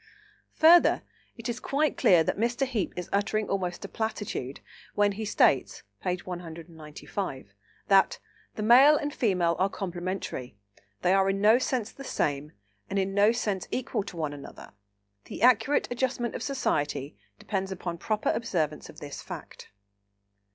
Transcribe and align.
Further, 0.55 1.03
it 1.37 1.47
is 1.47 1.59
quite 1.59 1.95
clear 1.95 2.23
that 2.23 2.35
Mr. 2.35 2.65
Heape 2.65 2.91
is 2.97 3.07
uttering 3.13 3.47
almost 3.47 3.85
a 3.85 3.87
platitude, 3.87 4.59
when 4.95 5.11
he 5.11 5.25
states 5.25 5.83
(p. 6.03 6.15
195) 6.25 7.53
that 7.87 8.17
"The 8.55 8.63
Male 8.63 8.97
and 8.97 9.13
Female 9.13 9.55
are 9.59 9.69
complementary; 9.69 10.57
they 11.03 11.13
are 11.13 11.29
in 11.29 11.39
no 11.39 11.59
sense 11.59 11.91
the 11.91 12.03
same, 12.03 12.51
and 12.89 12.97
in 12.97 13.13
no 13.13 13.31
sense 13.31 13.67
equal 13.69 14.01
to 14.05 14.17
one 14.17 14.33
another; 14.33 14.73
the 15.25 15.43
accurate 15.43 15.87
adjustment 15.91 16.33
of 16.33 16.41
society 16.41 17.15
depends 17.37 17.71
upon 17.71 17.99
proper 17.99 18.29
observance 18.31 18.89
of 18.89 19.01
this 19.01 19.21
fact." 19.21 19.69